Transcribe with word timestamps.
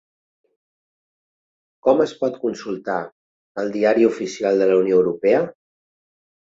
Com 1.89 2.01
es 2.07 2.15
pot 2.23 2.41
consultar 2.47 2.97
el 3.65 3.71
Diari 3.79 4.11
Oficial 4.11 4.61
de 4.65 4.73
la 4.75 4.83
Unió 4.83 5.01
Europea? 5.05 5.47